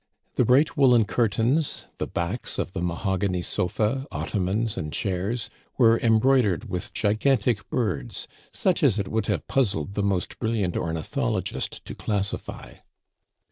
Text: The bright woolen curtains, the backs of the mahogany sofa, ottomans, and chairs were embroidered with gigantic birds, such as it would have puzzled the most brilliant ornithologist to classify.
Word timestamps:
The 0.33 0.45
bright 0.45 0.75
woolen 0.75 1.05
curtains, 1.05 1.85
the 1.99 2.07
backs 2.07 2.57
of 2.57 2.71
the 2.73 2.81
mahogany 2.81 3.43
sofa, 3.43 4.07
ottomans, 4.09 4.75
and 4.75 4.91
chairs 4.91 5.51
were 5.77 5.99
embroidered 5.99 6.67
with 6.67 6.91
gigantic 6.91 7.69
birds, 7.69 8.27
such 8.51 8.81
as 8.81 8.97
it 8.97 9.09
would 9.09 9.27
have 9.27 9.45
puzzled 9.47 9.93
the 9.93 10.01
most 10.01 10.39
brilliant 10.39 10.75
ornithologist 10.75 11.85
to 11.85 11.93
classify. 11.93 12.77